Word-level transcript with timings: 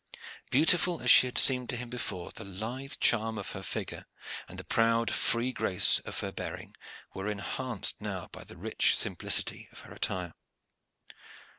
Beautiful 0.49 0.99
as 1.01 1.11
she 1.11 1.27
had 1.27 1.37
seemed 1.37 1.69
to 1.69 1.77
him 1.77 1.87
before, 1.87 2.31
the 2.31 2.43
lithe 2.43 2.93
charm 2.99 3.37
of 3.37 3.51
her 3.51 3.61
figure 3.61 4.07
and 4.49 4.57
the 4.57 4.63
proud, 4.63 5.11
free 5.13 5.51
grace 5.51 5.99
of 5.99 6.21
her 6.21 6.31
bearing 6.31 6.73
were 7.13 7.27
enhanced 7.27 8.01
now 8.01 8.27
by 8.31 8.43
the 8.43 8.57
rich 8.57 8.97
simplicity 8.97 9.69
of 9.71 9.81
her 9.81 9.93
attire. 9.93 10.33